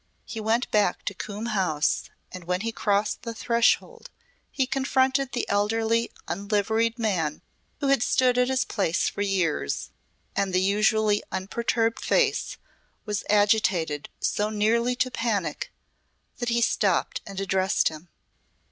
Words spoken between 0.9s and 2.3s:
to Coombe House